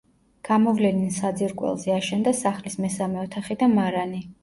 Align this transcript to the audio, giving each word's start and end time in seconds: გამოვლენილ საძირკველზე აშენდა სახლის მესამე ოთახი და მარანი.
გამოვლენილ 0.47 1.11
საძირკველზე 1.17 1.95
აშენდა 1.99 2.35
სახლის 2.43 2.81
მესამე 2.83 3.25
ოთახი 3.29 3.63
და 3.65 3.73
მარანი. 3.79 4.29